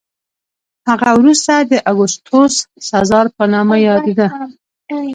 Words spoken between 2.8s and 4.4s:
سزار په نامه یادېده